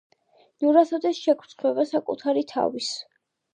[0.63, 2.91] "ნურასოდეს შეგრცხვება საკუთარი თავის"